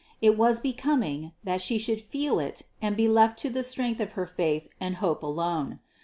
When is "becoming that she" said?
0.59-1.77